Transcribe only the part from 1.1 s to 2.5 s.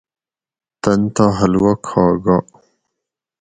تہ حلوہ کھا گا